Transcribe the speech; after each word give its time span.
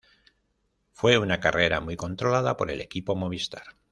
Fue 0.93 1.19
una 1.19 1.39
carrera 1.39 1.79
muy 1.79 1.95
controlada 1.95 2.57
por 2.57 2.71
el 2.71 2.81
equipo 2.81 3.15
Movistar. 3.15 3.77